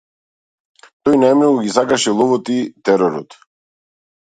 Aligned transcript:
Тој 1.09 1.17
најмногу 1.25 1.61
ги 1.67 1.75
сакаше 1.77 2.15
ловот 2.23 2.51
и 2.57 2.57
теророт. 2.91 3.39